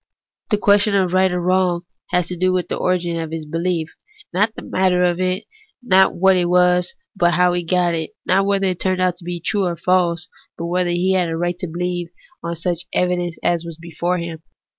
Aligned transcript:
The 0.49 0.57
question 0.57 0.95
of 0.95 1.13
right 1.13 1.31
or 1.31 1.39
wrong 1.39 1.81
has 2.09 2.25
to 2.29 2.35
do 2.35 2.51
with 2.51 2.69
the 2.69 2.75
origin 2.75 3.19
of 3.19 3.29
his 3.29 3.45
behef, 3.45 3.85
not 4.33 4.55
the 4.55 4.63
matter 4.63 5.03
of 5.03 5.19
it; 5.19 5.43
not 5.83 6.15
what 6.15 6.35
it 6.35 6.49
was, 6.49 6.95
but 7.15 7.35
how 7.35 7.53
he 7.53 7.61
got 7.61 7.93
it; 7.93 8.15
not 8.25 8.47
whether 8.47 8.65
it 8.65 8.79
turned 8.79 8.99
out 8.99 9.17
to 9.17 9.23
be 9.23 9.39
true 9.39 9.65
or 9.65 9.77
false, 9.77 10.27
but 10.57 10.65
whether 10.65 10.89
he 10.89 11.13
had 11.13 11.29
a 11.29 11.37
right 11.37 11.59
to 11.59 11.67
believe 11.67 12.09
on 12.41 12.55
such 12.55 12.85
evidence 12.91 13.37
as 13.43 13.63
was 13.63 13.77
before 13.77 14.17
him. 14.17 14.41